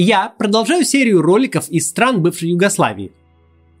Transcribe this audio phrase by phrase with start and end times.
[0.00, 3.10] Я продолжаю серию роликов из стран бывшей Югославии.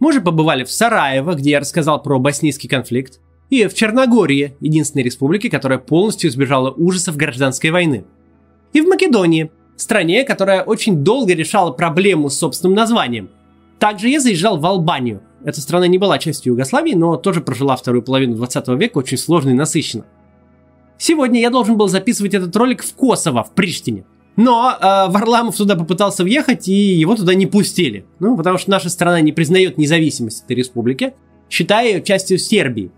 [0.00, 5.04] Мы уже побывали в Сараево, где я рассказал про боснийский конфликт, и в Черногории, единственной
[5.04, 8.04] республике, которая полностью избежала ужасов гражданской войны.
[8.72, 13.30] И в Македонии, стране, которая очень долго решала проблему с собственным названием.
[13.78, 15.22] Также я заезжал в Албанию.
[15.44, 19.50] Эта страна не была частью Югославии, но тоже прожила вторую половину 20 века очень сложно
[19.50, 20.04] и насыщенно.
[20.98, 24.04] Сегодня я должен был записывать этот ролик в Косово, в Приштине.
[24.38, 28.06] Но э, Варламов туда попытался въехать, и его туда не пустили.
[28.20, 31.14] Ну, потому что наша страна не признает независимость этой республики,
[31.50, 32.92] считая ее частью Сербии.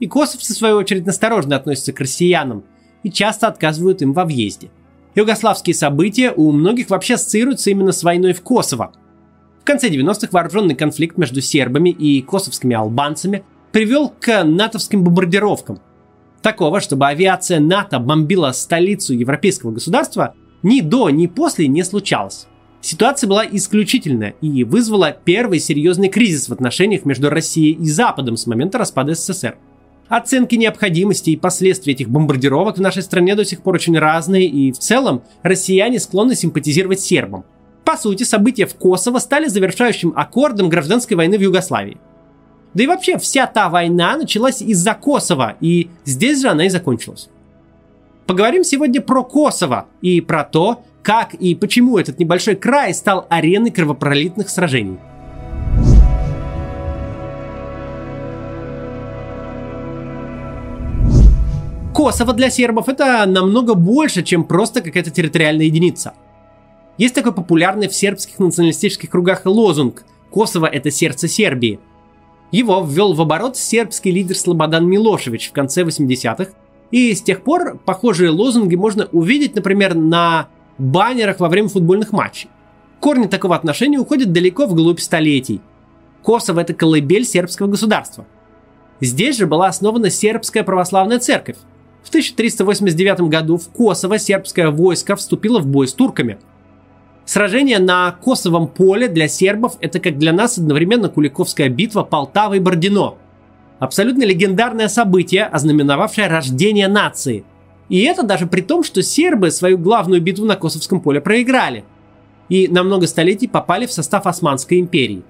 [0.00, 2.64] И косовцы, в свою очередь, насторожно относятся к россиянам
[3.04, 4.72] и часто отказывают им во въезде.
[5.14, 8.92] Югославские события у многих вообще ассоциируются именно с войной в Косово.
[9.60, 15.80] В конце 90-х вооруженный конфликт между сербами и косовскими албанцами привел к натовским бомбардировкам–
[16.42, 22.46] Такого, чтобы авиация НАТО бомбила столицу европейского государства, ни до, ни после не случалось.
[22.80, 28.46] Ситуация была исключительная и вызвала первый серьезный кризис в отношениях между Россией и Западом с
[28.46, 29.56] момента распада СССР.
[30.08, 34.72] Оценки необходимости и последствий этих бомбардировок в нашей стране до сих пор очень разные, и
[34.72, 37.44] в целом россияне склонны симпатизировать сербам.
[37.84, 41.98] По сути, события в Косово стали завершающим аккордом гражданской войны в Югославии–
[42.74, 47.28] да и вообще вся та война началась из-за Косово, и здесь же она и закончилась.
[48.26, 53.72] Поговорим сегодня про Косово и про то, как и почему этот небольшой край стал ареной
[53.72, 54.98] кровопролитных сражений.
[61.92, 66.14] Косово для сербов это намного больше, чем просто какая-то территориальная единица.
[66.96, 71.80] Есть такой популярный в сербских националистических кругах лозунг «Косово– это сердце Сербии»,
[72.52, 76.52] его ввел в оборот сербский лидер Слободан Милошевич в конце 80-х,
[76.92, 80.48] и с тех пор похожие лозунги можно увидеть, например, на
[80.78, 82.48] баннерах во время футбольных матчей.
[83.00, 85.60] Корни такого отношения уходят далеко вглубь столетий.
[86.22, 88.24] Косово– это колыбель сербского государства.
[89.00, 91.56] Здесь же была основана сербская православная церковь.
[92.04, 96.38] В 1389 году в Косово сербское войско вступило в бой с турками–
[97.24, 102.58] Сражение на Косовом поле для сербов– это как для нас одновременно Куликовская битва, Полтава и
[102.58, 103.16] Бородино.
[103.82, 107.42] Абсолютно легендарное событие, ознаменовавшее рождение нации.
[107.88, 111.82] И это даже при том, что сербы свою главную битву на Косовском поле проиграли.
[112.48, 115.24] И на много столетий попали в состав Османской империи.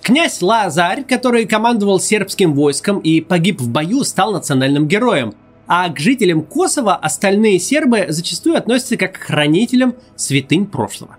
[0.00, 5.34] Князь Лазарь, который командовал сербским войском и погиб в бою, стал национальным героем.
[5.66, 11.18] А к жителям Косово остальные сербы зачастую относятся как к хранителям святынь прошлого.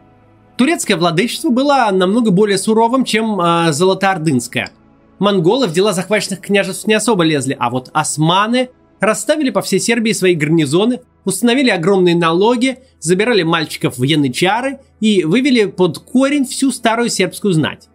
[0.57, 4.71] Турецкое владычество было намного более суровым, чем э, золотоордынское.
[5.19, 8.69] Монголы в дела захваченных княжеств не особо лезли, а вот османы
[8.99, 15.65] расставили по всей Сербии свои гарнизоны, установили огромные налоги, забирали мальчиков в янычары и вывели
[15.65, 17.89] под корень всю старую сербскую знать.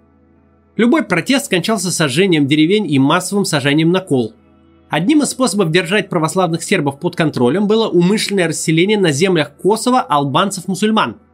[0.76, 4.34] Любой протест кончался сожжением деревень и массовым сажанием на кол.
[4.90, 11.16] Одним из способов держать православных сербов под контролем было умышленное расселение на землях Косово албанцев-мусульман–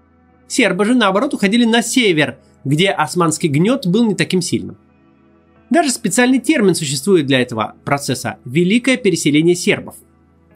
[0.50, 4.76] Сербы же, наоборот, уходили на север, где османский гнет был не таким сильным.
[5.70, 9.94] Даже специальный термин существует для этого процесса– «великое переселение сербов».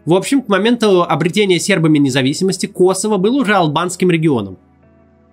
[0.05, 4.59] В общем, к моменту обретения сербами независимости Косово был уже албанским регионом.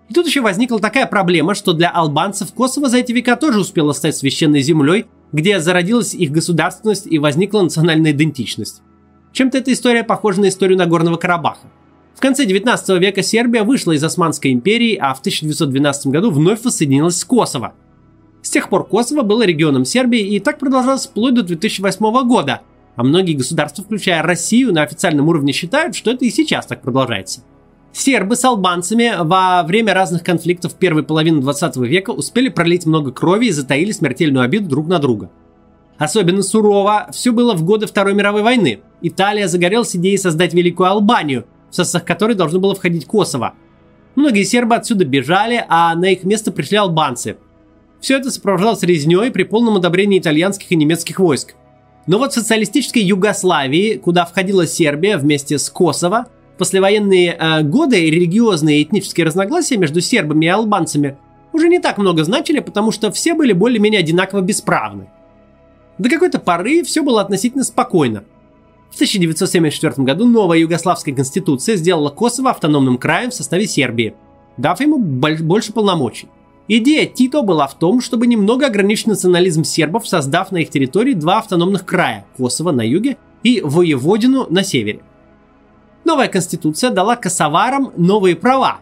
[0.08, 3.92] И тут еще возникла такая проблема, что для албанцев Косово за эти века тоже успело
[3.92, 8.82] стать священной землей, где зародилась их государственность и возникла национальная идентичность.
[9.34, 11.68] Чем-то эта история похожа на историю Нагорного Карабаха.
[12.16, 17.18] В конце 19 века Сербия вышла из Османской империи, а в 1912 году вновь воссоединилась
[17.18, 17.74] с Косово.
[18.52, 22.62] Тех пор Косово было регионом Сербии и так продолжалось вплоть до 2008 года,
[22.96, 27.42] а многие государства, включая Россию, на официальном уровне считают, что это и сейчас так продолжается.
[27.94, 33.48] Сербы с албанцами во время разных конфликтов первой половины 20 века успели пролить много крови
[33.48, 35.32] и затаили смертельную обиду друг на друга.
[35.98, 38.82] Особенно сурово все было в годы Второй мировой войны.
[39.02, 43.54] Италия загорелась идеей создать Великую Албанию– в состав которой должно было входить Косово.
[44.16, 47.38] Многие сербы отсюда бежали, а на их место пришли албанцы.
[48.02, 51.54] Все это сопровождалось резней при полном одобрении итальянских и немецких войск.
[52.08, 56.26] Но вот в социалистической Югославии, куда входила Сербия вместе с Косово,
[56.58, 61.18] послевоенные э, годы религиозные и этнические разногласия между сербами и албанцами
[61.54, 65.08] уже не так много значили, потому что все были более-менее одинаково бесправны.
[66.00, 68.24] До какой-то поры все было относительно спокойно.
[68.90, 74.16] В 1974 году новая югославская конституция сделала Косово автономным краем в составе Сербии,
[74.58, 76.28] дав ему больше полномочий.
[76.74, 81.40] Идея Тито была в том, чтобы немного ограничить национализм сербов, создав на их территории два
[81.40, 85.02] автономных края– Косово на юге и Воеводину на севере.
[86.06, 88.80] Новая конституция дала косоварам новые права.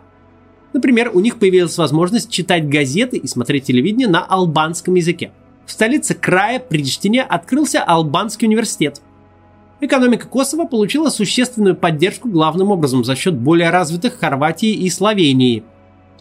[0.72, 5.32] Например, у них появилась возможность читать газеты и смотреть телевидение на албанском языке.
[5.66, 9.02] В столице края Приштине открылся Албанский университет.
[9.82, 15.64] Экономика Косово получила существенную поддержку главным образом за счет более развитых Хорватии и Словении.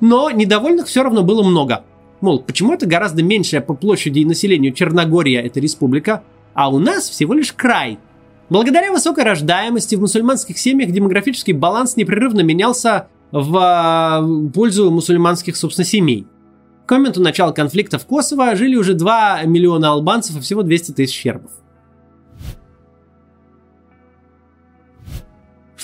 [0.00, 1.84] Но недовольных все равно было много.
[2.20, 6.22] Мол, почему это гораздо меньшая по площади и населению Черногория, это республика,
[6.54, 7.98] а у нас всего лишь край.
[8.50, 14.22] Благодаря высокой рождаемости в мусульманских семьях демографический баланс непрерывно менялся в а,
[14.54, 16.26] пользу мусульманских, собственно, семей.
[16.86, 21.20] К моменту начала конфликта в Косово жили уже 2 миллиона албанцев и всего 200 тысяч
[21.20, 21.50] сербов.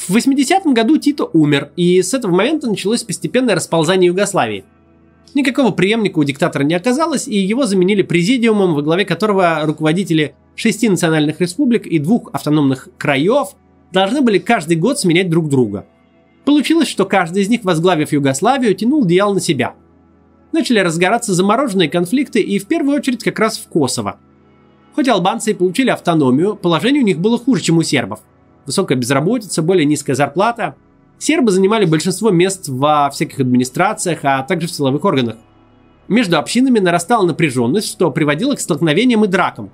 [0.07, 4.67] В 80-м году Тито умер, и с этого момента началось постепенное расползание Югославии.
[5.33, 10.91] Никакого преемника у диктатора не оказалось, и его заменили президиумом, во главе которого руководители шести
[10.91, 13.57] национальных республик и двух автономных краев
[13.93, 15.87] должны были каждый год сменять друг друга.
[16.45, 19.75] Получилось, что каждый из них, возглавив Югославию, тянул дьял на себя.
[20.53, 24.21] Начали разгораться замороженные конфликты и в первую очередь как раз в Косово.
[24.95, 28.21] Хоть албанцы и получили автономию, положение у них было хуже, чем у сербов–
[28.67, 30.75] высокая безработица, более низкая зарплата.
[31.19, 35.37] Сербы занимали большинство мест во всяких администрациях, а также в силовых органах.
[36.09, 39.71] Между общинами нарастала напряженность, что приводило к столкновениям и дракам.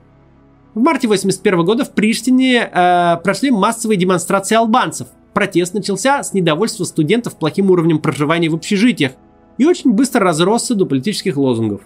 [0.74, 5.08] В марте 1981 года в Приштине э, прошли массовые демонстрации албанцев.
[5.34, 9.12] Протест начался с недовольства студентов плохим уровнем проживания в общежитиях
[9.58, 11.80] и очень быстро разросся до политических лозунгов.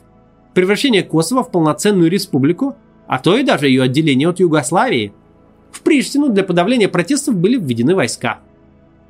[0.52, 5.14] Превращение Косово в полноценную республику, а то и даже ее отделение от Югославии–
[5.74, 8.38] в Приштину для подавления протестов были введены войска.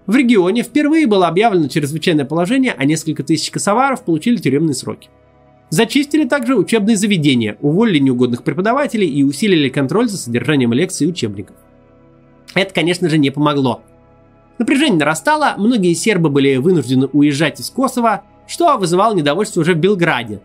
[0.06, 5.10] В регионе впервые было объявлено чрезвычайное положение, а несколько тысяч косоваров получили тюремные сроки.
[5.68, 11.56] Зачистили также учебные заведения, уволили неугодных преподавателей и усилили контроль за содержанием лекций и учебников.
[12.54, 13.82] Это, конечно же, не помогло.
[14.58, 20.40] Напряжение нарастало, многие сербы были вынуждены уезжать из Косово, что вызывало недовольство уже в Белграде.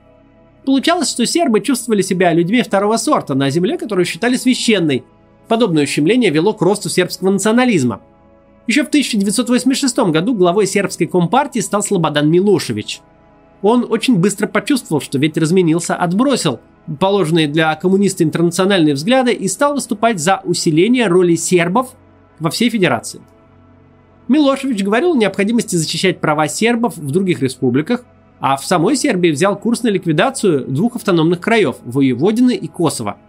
[0.65, 5.03] Получалось, что сербы чувствовали себя людьми второго сорта на земле, которую считали священной,
[5.49, 8.01] Подобное ущемление вело к росту сербского национализма.
[8.67, 13.01] Еще в 1986 году главой сербской компартии стал Слободан Милошевич.
[13.63, 16.59] Он очень быстро почувствовал, что ветер изменился, отбросил
[16.99, 21.95] положенные для коммуниста интернациональные взгляды и стал выступать за усиление роли сербов
[22.39, 23.21] во всей федерации.
[24.27, 28.05] Милошевич говорил о необходимости защищать права сербов в других республиках,
[28.39, 33.17] а в самой Сербии взял курс на ликвидацию двух автономных краев– Воеводины и Косово–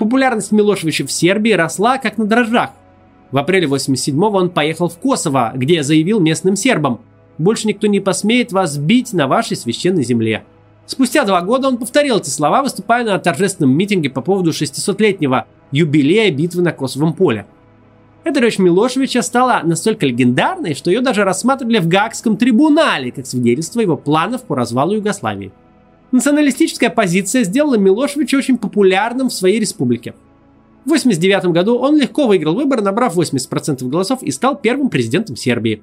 [0.00, 2.70] Популярность Милошевича в Сербии росла как на дрожжах.
[3.32, 7.02] В апреле 87-го он поехал в Косово, где заявил местным сербам
[7.36, 10.44] «Больше никто не посмеет вас бить на вашей священной земле».
[10.86, 16.30] Спустя два года он повторил эти слова, выступая на торжественном митинге по поводу 600-летнего юбилея
[16.30, 17.44] битвы на Косовом поле.
[18.24, 23.80] Эта речь Милошевича стала настолько легендарной, что ее даже рассматривали в Гаагском трибунале как свидетельство
[23.80, 25.52] его планов по развалу Югославии.
[26.12, 30.14] Националистическая позиция сделала Милошевича очень популярным в своей республике.
[30.84, 35.82] В 1989 году он легко выиграл выборы, набрав 80% голосов и стал первым президентом Сербии.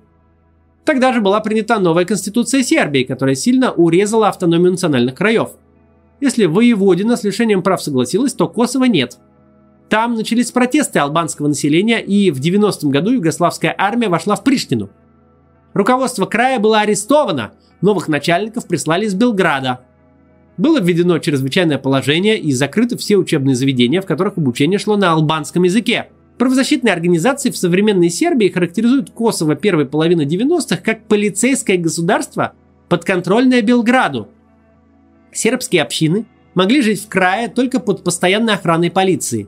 [0.83, 5.51] Тогда же была принята новая конституция Сербии, которая сильно урезала автономию национальных краев.
[6.19, 9.17] Если Воеводина с лишением прав согласилась, то Косово нет.
[9.87, 14.89] Там начались протесты албанского населения, и в 90 году югославская армия вошла в Приштину.
[15.73, 17.51] Руководство края было арестовано,
[17.81, 19.81] новых начальников прислали из Белграда–
[20.57, 25.63] было введено чрезвычайное положение и закрыты все учебные заведения, в которых обучение шло на албанском
[25.63, 26.07] языке.
[26.37, 32.53] Правозащитные организации в современной Сербии характеризуют Косово первой половины 90-х как полицейское государство,
[32.89, 34.27] подконтрольное Белграду.
[35.31, 39.47] Сербские общины могли жить в крае только под постоянной охраной полиции.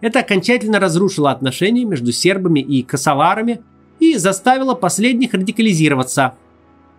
[0.00, 3.60] Это окончательно разрушило отношения между сербами и косоварами
[4.00, 6.34] и заставило последних радикализироваться–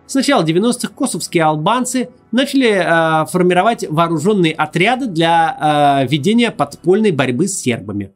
[0.06, 7.48] с начала 90-х косовские албанцы начали э, формировать вооруженные отряды для э, ведения подпольной борьбы
[7.48, 8.12] с сербами.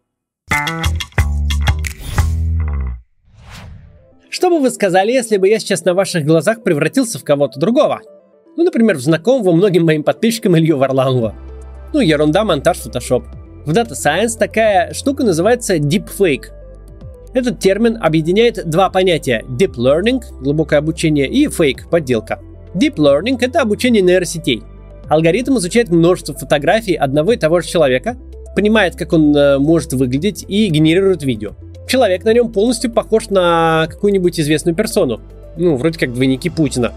[4.28, 8.00] Что бы вы сказали, если бы я сейчас на ваших глазах превратился в кого-то другого?
[8.56, 11.34] Ну, например, в знакомого многим моим подписчикам Илью Варламова.
[11.92, 13.24] Ну, ерунда, монтаж, фотошоп.
[13.66, 16.52] В Data Science такая штука называется Deepfake–
[17.32, 22.40] этот термин объединяет два понятия– deep learning– глубокое обучение и fake– подделка.
[22.74, 24.62] Deep learning– это обучение нейросетей.
[25.08, 28.16] Алгоритм изучает множество фотографий одного и того же человека,
[28.56, 31.52] понимает, как он э, может выглядеть и генерирует видео.
[31.86, 35.20] Человек на нем полностью похож на какую-нибудь известную персону.
[35.56, 36.92] Ну, вроде как двойники Путина.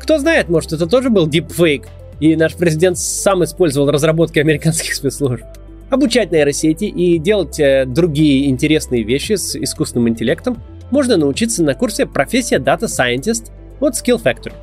[0.00, 1.86] Кто знает, может это тоже был deepfake,
[2.20, 5.44] и наш президент сам использовал разработки американских спецслужб
[5.92, 12.06] обучать нейросети и делать э, другие интересные вещи с искусственным интеллектом можно научиться на курсе
[12.06, 14.54] «Профессия Data Scientist» от Skill Factory.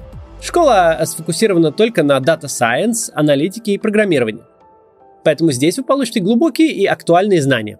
[0.41, 4.41] Школа сфокусирована только на Data Science, аналитике и программировании.
[5.23, 7.77] Поэтому здесь вы получите глубокие и актуальные знания.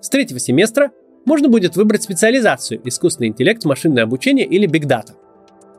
[0.00, 0.90] С третьего семестра
[1.26, 5.12] можно будет выбрать специализацию– искусственный интеллект, машинное обучение или Big Data.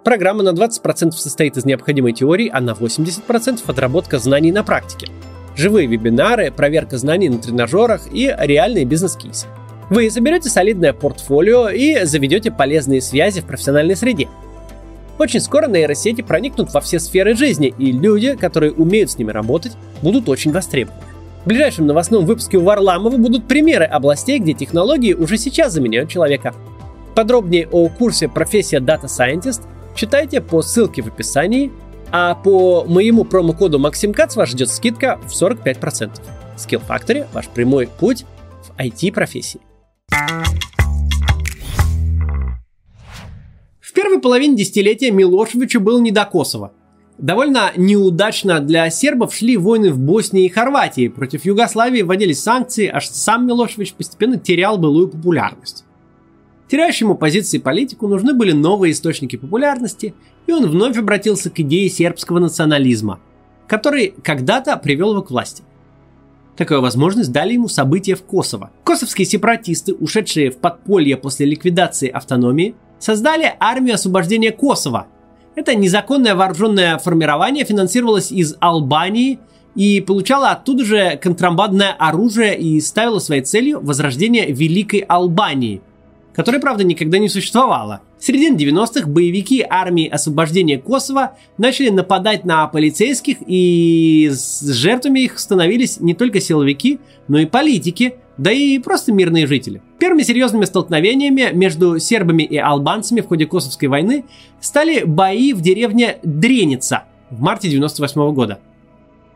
[0.04, 5.08] Программа на 20% состоит из необходимой теории, а на 80% отработка знаний на практике.
[5.58, 9.48] Живые вебинары, проверка знаний на тренажерах и реальные бизнес-кейсы.
[9.90, 14.28] Вы соберете солидное портфолио и заведете полезные связи в профессиональной среде.
[15.18, 19.72] Очень скоро нейросети проникнут во все сферы жизни, и люди, которые умеют с ними работать,
[20.04, 21.02] будут очень востребованы.
[21.44, 26.54] В ближайшем новостном выпуске у Варламова будут примеры областей, где технологии уже сейчас заменяют человека.
[27.16, 29.62] Подробнее о курсе «Профессия Data Scientist»
[29.96, 31.72] читайте по ссылке в описании,
[32.12, 36.12] а по моему промокоду MaximCats вас ждет скидка в 45%.
[36.58, 38.26] Skill Factory– ваш прямой путь
[38.64, 39.62] в IT-профессии.
[43.80, 46.74] В первой половине десятилетия Милошевичу был не до Косово.
[47.18, 51.08] Довольно неудачно для сербов шли войны в Боснии и Хорватии.
[51.08, 55.87] Против Югославии вводились санкции, аж сам Милошевич постепенно терял былую популярность.
[56.70, 60.14] Теряющему позиции политику нужны были новые источники популярности,
[60.48, 63.20] и он вновь обратился к идее сербского национализма,
[63.68, 65.64] который когда-то привел его к власти.
[66.58, 68.72] Такую возможность дали ему события в Косово.
[68.84, 75.08] Косовские сепаратисты, ушедшие в подполье после ликвидации автономии, создали армию освобождения Косово.
[75.56, 79.40] Это незаконное вооруженное формирование финансировалось из Албании
[79.76, 85.82] и получало оттуда же контрабандное оружие и ставило своей целью возрождение Великой Албании,
[86.38, 88.02] которой, правда, никогда не существовало.
[88.20, 95.40] В середине 90-х боевики армии освобождения Косово начали нападать на полицейских, и с жертвами их
[95.40, 99.82] становились не только силовики, но и политики, да и просто мирные жители.
[99.98, 104.24] Первыми серьезными столкновениями между сербами и албанцами в ходе Косовской войны
[104.62, 108.60] стали бои в деревне Дреница в марте 98 года.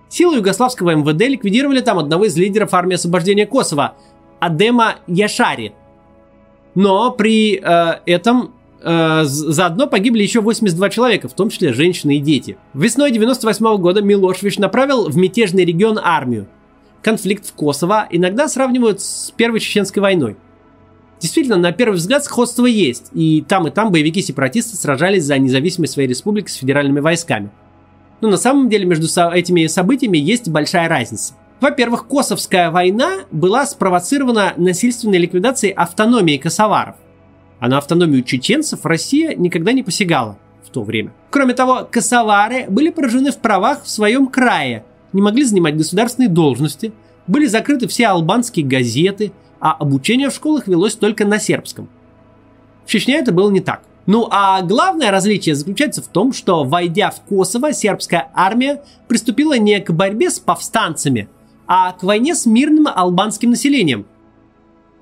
[0.08, 3.96] Силы югославского МВД ликвидировали там одного из лидеров армии освобождения Косово,
[4.40, 5.74] Адема Яшари,
[6.76, 12.20] но при э, этом э, заодно погибли еще 82 человека, в том числе женщины и
[12.20, 12.58] дети.
[12.74, 16.48] Весной 98 года Милошевич направил в мятежный регион армию.
[17.02, 20.38] Конфликт в Косово иногда сравнивают с Первой Чеченской войной.
[21.20, 26.08] Действительно, на первый взгляд сходство есть, и там и там боевики-сепаратисты сражались за независимость своей
[26.08, 27.52] республики с федеральными войсками.
[28.22, 31.34] Но на самом деле между этими событиями есть большая разница.
[31.62, 36.96] Во-первых, Косовская война была спровоцирована насильственной ликвидацией автономии косоваров.
[37.60, 41.14] А на автономию чеченцев Россия никогда не посягала в то время.
[41.30, 46.94] Кроме того, косовары были поражены в правах в своем крае, не могли занимать государственные должности,
[47.28, 51.90] были закрыты все албанские газеты, а обучение в школах велось только на сербском.
[52.86, 53.84] В Чечне это было не так.
[54.08, 59.80] Ну а главное различие заключается в том, что, войдя в Косово, сербская армия приступила не
[59.80, 61.30] к борьбе с повстанцами–
[61.74, 64.06] а к войне с мирным албанским населением.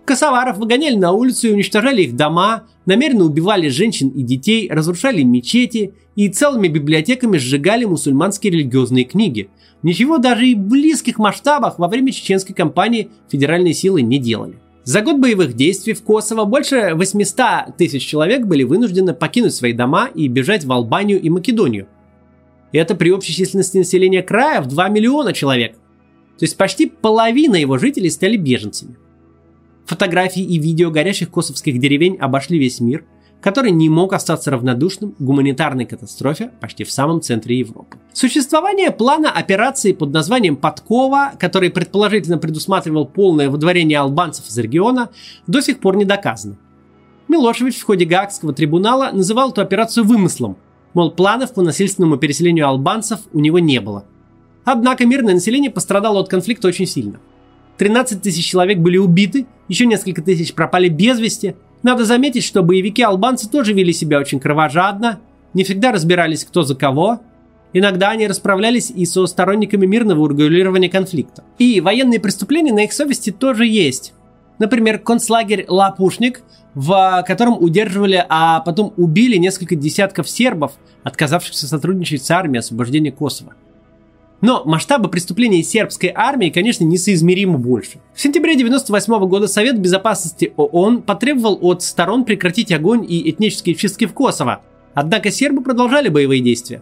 [0.05, 5.95] Косоваров выгоняли на улицу и уничтожали их дома, намеренно убивали женщин и детей, разрушали мечети
[6.15, 9.49] и целыми библиотеками сжигали мусульманские религиозные книги.
[9.81, 14.59] Ничего даже и в близких масштабах во время чеченской кампании федеральные силы не делали.
[14.83, 20.07] За год боевых действий в Косово больше 800 тысяч человек были вынуждены покинуть свои дома
[20.13, 21.87] и бежать в Албанию и Македонию.
[22.71, 25.75] Это при общей численности населения края в 2 миллиона человек–
[26.39, 28.95] то есть почти половина его жителей стали беженцами.
[29.85, 33.03] Фотографии и видео горящих косовских деревень обошли весь мир,
[33.41, 37.97] который не мог остаться равнодушным гуманитарной катастрофе почти в самом центре Европы.
[38.13, 45.09] Существование плана операции под названием «Подкова», который предположительно предусматривал полное выдворение албанцев из региона,
[45.45, 46.57] до сих пор не доказано.
[47.27, 50.57] Милошевич в ходе Гаагского трибунала называл эту операцию вымыслом,
[50.93, 54.05] мол, планов по насильственному переселению албанцев у него не было–
[54.71, 57.19] Однако мирное население пострадало от конфликта очень сильно.
[57.77, 61.55] 13 тысяч человек были убиты, еще несколько тысяч пропали без вести.
[61.81, 65.21] Надо заметить, что боевики-албанцы тоже вели себя очень кровожадно,
[65.55, 67.21] не всегда разбирались кто за кого.
[67.73, 71.43] Иногда они расправлялись и со сторонниками мирного урегулирования конфликта.
[71.57, 74.13] И военные преступления на их совести тоже есть.
[74.59, 76.41] Например, концлагерь Лапушник,
[76.75, 80.73] в котором удерживали, а потом убили несколько десятков сербов,
[81.03, 83.55] отказавшихся сотрудничать с армией освобождения Косово.
[84.41, 87.99] Но масштабы преступлений сербской армии, конечно, несоизмеримо больше.
[88.13, 94.05] В сентябре 1998 года Совет Безопасности ООН потребовал от сторон прекратить огонь и этнические чистки
[94.05, 94.61] в Косово.
[94.93, 96.81] Однако сербы продолжали боевые действия.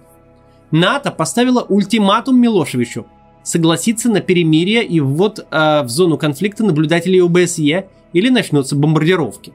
[0.72, 3.08] НАТО поставило ультиматум Милошевичу
[3.44, 9.54] согласиться на перемирие и ввод э, в зону конфликта наблюдателей ОБСЕ или начнутся бомбардировки.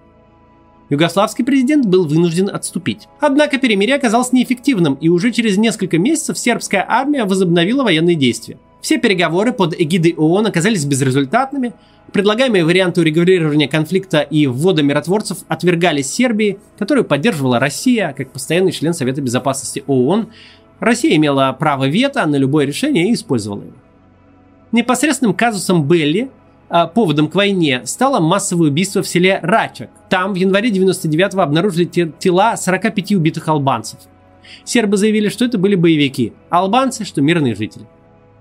[0.93, 3.09] Югославский президент был вынужден отступить.
[3.19, 8.59] Однако перемирие оказалось неэффективным, и уже через несколько месяцев сербская армия возобновила военные действия.
[8.83, 11.73] Все переговоры под эгидой ООН оказались безрезультатными,
[12.13, 18.93] предлагаемые варианты урегулирования конфликта и ввода миротворцев отвергались Сербией, которую поддерживала Россия как постоянный член
[18.93, 20.29] Совета Безопасности ООН.
[20.79, 23.73] Россия имела право вето на любое решение и использовала его.
[24.73, 26.31] Непосредственным казусом Белли
[26.95, 29.91] поводом к войне стало массовое убийство в селе Рачак.
[30.09, 33.99] Там в январе 99-го обнаружили тела 45 убитых албанцев.
[34.65, 37.87] Сербы заявили, что это были боевики, а албанцы, что мирные жители.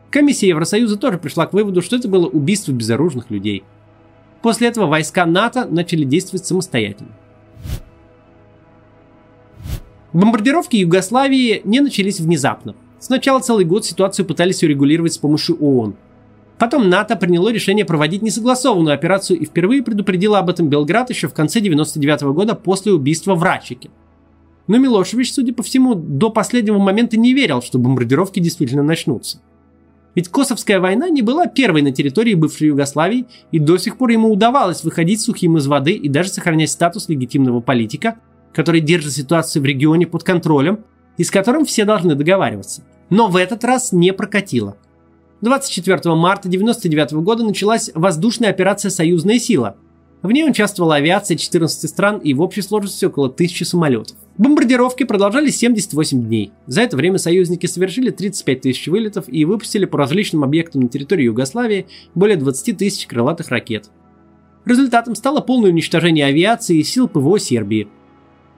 [0.09, 3.63] Комиссия Евросоюза тоже пришла к выводу, что это было убийство безоружных людей.
[4.41, 7.11] После этого войска НАТО начали действовать самостоятельно.
[10.13, 12.75] Бомбардировки Югославии не начались внезапно.
[13.00, 15.95] Сначала целый год ситуацию пытались урегулировать с помощью ООН.
[16.62, 21.34] Потом НАТО приняло решение проводить несогласованную операцию и впервые предупредило об этом Белград еще в
[21.34, 23.89] конце 99 года после убийства в.
[24.68, 29.41] Но Милошевич, судя по всему, до последнего момента не верил, что бомбардировки действительно начнутся.
[30.13, 34.32] Ведь Косовская война не была первой на территории бывшей Югославии, и до сих пор ему
[34.32, 38.20] удавалось выходить сухим из воды и даже сохранять статус легитимного политика,
[38.53, 40.82] который держит ситуацию в регионе под контролем
[41.18, 42.84] и с которым все должны договариваться.
[43.10, 44.77] Но в этот раз не прокатило.
[45.41, 49.75] 24 марта 1999 года началась воздушная операция «Союзная сила»,
[50.21, 54.15] в ней участвовала авиация 14 стран и в общей сложности около 1000 самолетов.
[54.38, 56.51] Бомбардировки продолжались 78 дней.
[56.67, 61.25] За это время союзники совершили 35 тысяч вылетов и выпустили по различным объектам на территории
[61.25, 63.89] Югославии более 20 тысяч крылатых ракет.
[64.63, 67.88] Результатом стало полное уничтожение авиации и сил ПВО Сербии–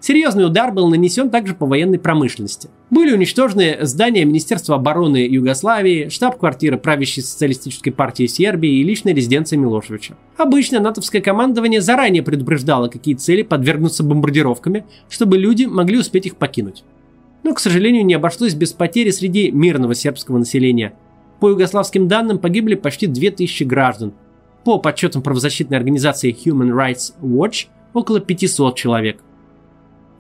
[0.06, 2.70] Серьезный удар был нанесен также по военной промышленности.
[2.90, 10.18] Были уничтожены здания Министерства обороны Югославии, штаб-квартира правящей социалистической партии Сербии и личная резиденция Милошевича.
[10.36, 16.84] Обычно натовское командование заранее предупреждало, какие цели подвергнутся бомбардировками, чтобы люди могли успеть их покинуть.
[17.44, 20.96] Но, к сожалению, не обошлось без потери среди мирного сербского населения.
[21.40, 24.12] По югославским данным погибли почти 2000 граждан.
[24.66, 29.24] По подсчетам правозащитной организации Human Rights Watch около 500 человек–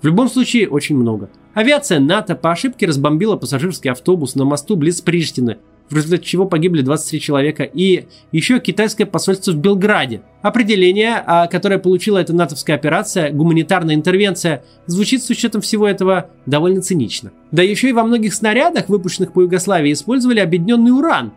[0.03, 1.29] в любом случае, очень много.
[1.53, 6.81] Авиация НАТО по ошибке разбомбила пассажирский автобус на мосту близ Приштины, в результате чего погибли
[6.81, 10.21] 23 человека, и еще китайское посольство в Белграде.
[10.41, 16.81] Определение, а, которое получила эта натовская операция, гуманитарная интервенция, звучит с учетом всего этого довольно
[16.81, 17.31] цинично.
[17.51, 21.31] Да еще и во многих снарядах, выпущенных по Югославии, использовали объединенный уран.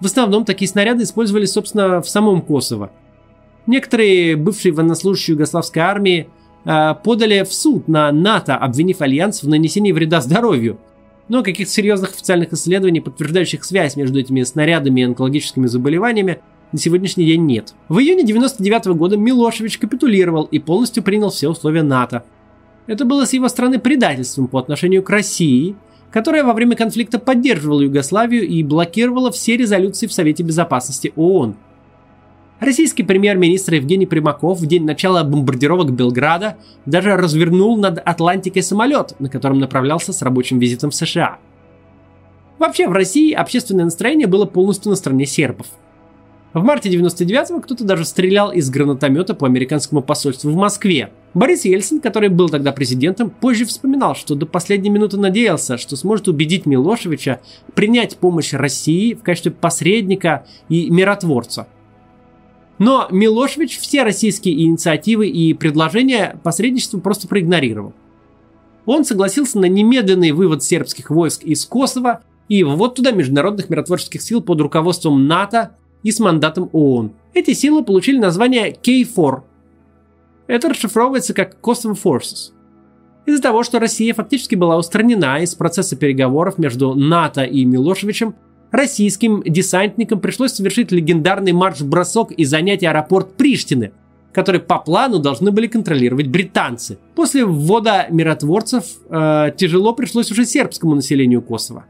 [0.00, 2.90] В основном такие снаряды использовались, собственно, в самом Косово.
[3.66, 6.30] Некоторые бывшие военнослужащие югославской армии–
[6.64, 10.78] подали в суд на НАТО, обвинив Альянс в нанесении вреда здоровью.
[11.28, 16.38] Но каких-то серьезных официальных исследований, подтверждающих связь между этими снарядами и онкологическими заболеваниями,
[16.72, 17.74] на сегодняшний день нет.
[17.88, 22.24] В июне 1999 -го года Милошевич капитулировал и полностью принял все условия НАТО.
[22.86, 25.76] Это было с его стороны предательством по отношению к России,
[26.10, 31.56] которая во время конфликта поддерживала Югославию и блокировала все резолюции в Совете Безопасности ООН.
[32.62, 39.28] Российский премьер-министр Евгений Примаков в день начала бомбардировок Белграда даже развернул над Атлантикой самолет, на
[39.28, 41.38] котором направлялся с рабочим визитом в США.
[42.60, 45.66] Вообще в России общественное настроение было полностью на стороне сербов.
[46.52, 51.10] В марте 99-го кто-то даже стрелял из гранатомета по американскому посольству в Москве.
[51.34, 56.28] Борис Ельцин, который был тогда президентом, позже вспоминал, что до последней минуты надеялся, что сможет
[56.28, 57.40] убедить Милошевича
[57.74, 61.66] принять помощь России в качестве посредника и миротворца–
[62.78, 67.92] но Милошевич все российские инициативы и предложения посредничества просто проигнорировал.
[68.86, 74.42] Он согласился на немедленный вывод сербских войск из Косово и ввод туда международных миротворческих сил
[74.42, 77.12] под руководством НАТО и с мандатом ООН.
[77.34, 79.42] Эти силы получили название K4.
[80.48, 82.52] Это расшифровывается как Kosovo Forces.
[83.24, 88.34] Из-за того, что Россия фактически была устранена из процесса переговоров между НАТО и Милошевичем,
[88.72, 93.92] российским десантникам пришлось совершить легендарный марш-бросок и занять аэропорт Приштины,
[94.32, 96.98] который по плану должны были контролировать британцы.
[97.14, 101.84] После ввода миротворцев э, тяжело пришлось уже сербскому населению Косово.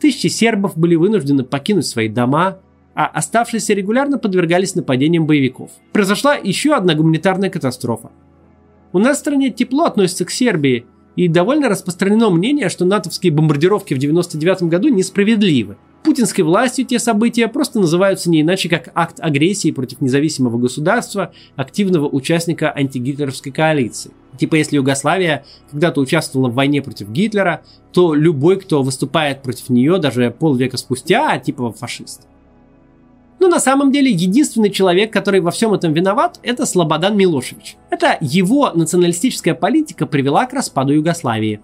[0.00, 2.58] Тысячи сербов были вынуждены покинуть свои дома,
[2.94, 5.70] а оставшиеся регулярно подвергались нападениям боевиков.
[5.92, 8.10] Произошла еще одна гуманитарная катастрофа.
[8.92, 10.86] У нас в стране тепло относится к Сербии,
[11.18, 15.76] и довольно распространено мнение, что натовские бомбардировки в 1999 году несправедливы.
[16.02, 22.08] Путинской властью те события просто называются не иначе как акт агрессии против независимого государства, активного
[22.08, 24.12] участника антигитлеровской коалиции.
[24.38, 29.98] Типа если Югославия когда-то участвовала в войне против Гитлера, то любой, кто выступает против нее
[29.98, 32.26] даже полвека спустя, типа фашист.
[33.40, 37.76] Но на самом деле единственный человек, который во всем этом виноват, это Слободан Милошевич.
[37.90, 41.60] Это его националистическая политика привела к распаду Югославии.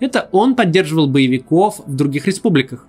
[0.00, 2.86] Это он поддерживал боевиков в других республиках.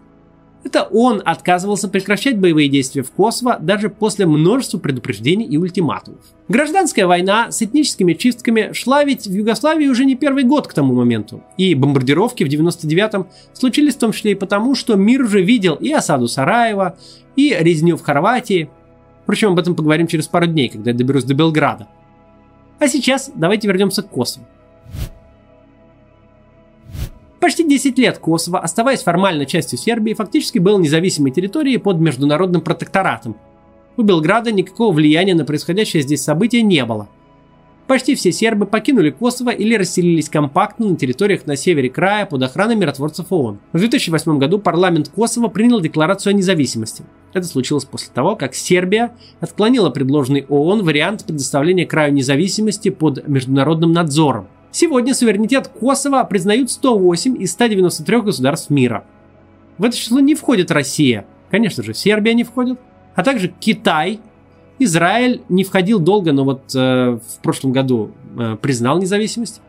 [0.66, 6.22] Это он отказывался прекращать боевые действия в Косово даже после множества предупреждений и ультиматумов.
[6.48, 10.96] Гражданская война с этническими чистками шла ведь в Югославии уже не первый год к тому
[10.96, 11.44] моменту.
[11.56, 15.92] И бомбардировки в 99-м случились в том числе и потому, что мир уже видел и
[15.92, 16.98] осаду Сараева,
[17.36, 18.68] и резню в Хорватии.
[19.22, 21.88] Впрочем, об этом поговорим через пару дней, когда я доберусь до Белграда.
[22.80, 24.48] А сейчас давайте вернемся к Косово.
[27.46, 33.36] Почти 10 лет Косово, оставаясь формально частью Сербии, фактически был независимой территорией под международным протекторатом.
[33.98, 37.08] У Белграда никакого влияния на происходящее здесь событие не было.
[37.86, 42.76] Почти все сербы покинули Косово или расселились компактно на территориях на севере края под охраной
[42.76, 43.60] миротворцев ООН.
[43.74, 47.04] В 2008 году парламент Косово принял декларацию о независимости.
[47.34, 53.92] Это случилось после того, как Сербия отклонила предложенный ООН вариант предоставления краю независимости под международным
[53.92, 54.48] надзором.
[54.78, 59.06] Сегодня суверенитет Косово признают 108 из 193 государств мира.
[59.78, 62.78] В это число не входит Россия, конечно же, Сербия не входит,
[63.16, 64.20] а также Китай,
[64.78, 69.62] Израиль не входил долго, но вот э, в прошлом году э, признал независимость.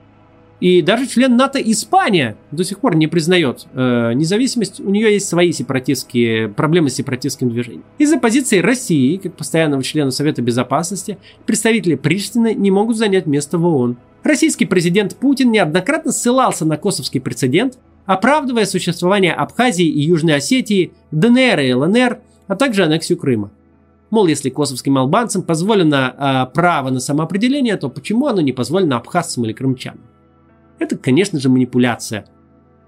[0.58, 4.80] И даже член НАТО Испания до сих пор не признает э, независимость.
[4.80, 7.84] У нее есть свои сепаратистские проблемы с сепаратистским движением.
[7.98, 13.66] Из-за позиции России, как постоянного члена Совета Безопасности, представители Приштины не могут занять место в
[13.66, 13.98] ООН.
[14.26, 21.60] Российский президент Путин неоднократно ссылался на косовский прецедент, оправдывая существование Абхазии и Южной Осетии, ДНР
[21.60, 23.52] и ЛНР, а также аннексию Крыма.
[24.10, 29.44] Мол, если косовским албанцам позволено э, право на самоопределение, то почему оно не позволено абхазцам
[29.44, 30.02] или крымчанам?
[30.80, 32.26] Это, конечно же, манипуляция.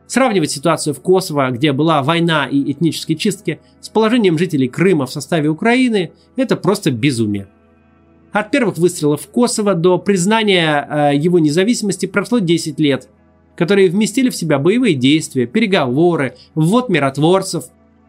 [0.08, 5.12] Сравнивать ситуацию в Косово, где была война и этнические чистки, с положением жителей Крыма в
[5.12, 7.46] составе Украины– это просто безумие.
[8.32, 13.08] От первых выстрелов в Косово до признания э, его независимости прошло 10 лет,
[13.56, 17.64] которые вместили в себя боевые действия, переговоры, ввод миротворцев,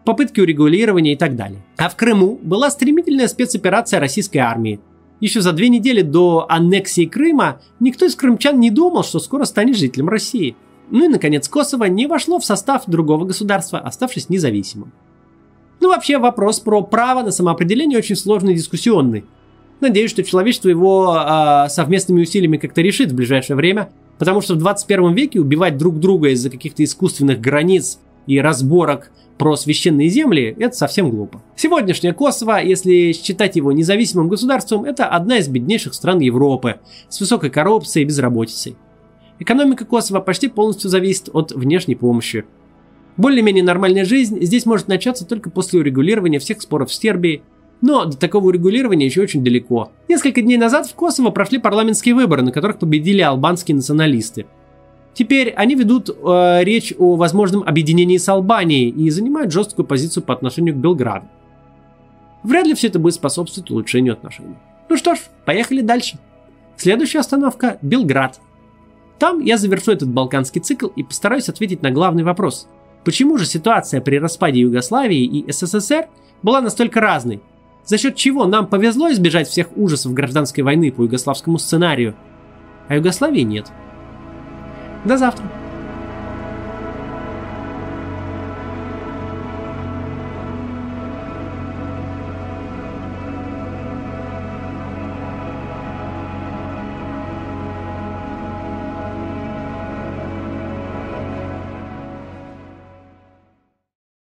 [0.05, 1.59] попытки урегулирования и так далее.
[1.77, 4.79] А в Крыму была стремительная спецоперация российской армии,
[5.19, 9.77] еще за две недели до аннексии Крыма никто из крымчан не думал, что скоро станет
[9.77, 10.55] жителем России.
[10.91, 14.91] Ну и, наконец, Косово не вошло в состав другого государства, оставшись независимым.
[15.81, 19.25] Ну, вообще, вопрос про право на самоопределение очень сложный и дискуссионный.
[19.81, 24.57] Надеюсь, что человечество его э, совместными усилиями как-то решит в ближайшее время, потому что в
[24.57, 30.75] 21 веке убивать друг друга из-за каких-то искусственных границ и разборок про священные земли, это
[30.75, 31.41] совсем глупо.
[31.55, 37.49] Сегодняшнее Косово, если считать его независимым государством, это одна из беднейших стран Европы, с высокой
[37.49, 38.75] коррупцией и безработицей.
[39.39, 42.43] Экономика Косово почти полностью зависит от внешней помощи.
[43.15, 47.41] Более-менее нормальная жизнь здесь может начаться только после урегулирования всех споров с Сербией,
[47.81, 49.91] но до такого урегулирования еще очень далеко.
[50.07, 54.45] Несколько дней назад в Косово прошли парламентские выборы, на которых победили албанские националисты–
[55.19, 60.33] Теперь они ведут э, речь о возможном объединении с Албанией и занимают жесткую позицию по
[60.33, 61.27] отношению к Белграду.
[62.43, 64.55] Вряд ли все это будет способствовать улучшению отношений.
[64.87, 66.17] Ну что ж, поехали дальше.
[66.77, 68.39] Следующая остановка– Белград.
[69.17, 72.69] Там я завершу этот балканский цикл и постараюсь ответить на главный вопрос.
[73.03, 76.07] Почему же ситуация при распаде Югославии и СССР
[76.41, 77.41] была настолько разной?
[77.89, 82.13] За счет чего нам повезло избежать всех ужасов гражданской войны по югославскому сценарию,
[82.87, 83.65] а Югославии нет–
[85.05, 85.45] до завтра!